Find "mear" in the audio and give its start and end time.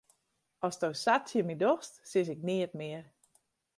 2.79-3.05